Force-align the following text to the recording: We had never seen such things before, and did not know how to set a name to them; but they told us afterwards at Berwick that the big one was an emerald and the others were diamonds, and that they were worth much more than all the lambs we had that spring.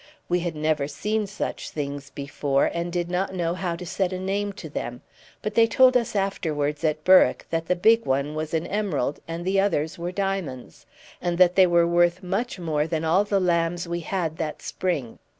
We 0.27 0.39
had 0.39 0.55
never 0.55 0.87
seen 0.87 1.27
such 1.27 1.69
things 1.69 2.09
before, 2.09 2.65
and 2.73 2.91
did 2.91 3.07
not 3.07 3.35
know 3.35 3.53
how 3.53 3.75
to 3.75 3.85
set 3.85 4.11
a 4.11 4.17
name 4.17 4.51
to 4.53 4.67
them; 4.67 5.01
but 5.43 5.53
they 5.53 5.67
told 5.67 5.95
us 5.95 6.15
afterwards 6.15 6.83
at 6.83 7.03
Berwick 7.03 7.45
that 7.51 7.67
the 7.67 7.75
big 7.75 8.07
one 8.07 8.33
was 8.33 8.55
an 8.55 8.65
emerald 8.65 9.19
and 9.27 9.45
the 9.45 9.59
others 9.59 9.99
were 9.99 10.11
diamonds, 10.11 10.87
and 11.21 11.37
that 11.37 11.53
they 11.53 11.67
were 11.67 11.85
worth 11.85 12.23
much 12.23 12.57
more 12.57 12.87
than 12.87 13.05
all 13.05 13.23
the 13.23 13.39
lambs 13.39 13.87
we 13.87 13.99
had 13.99 14.37
that 14.37 14.63
spring. 14.63 15.19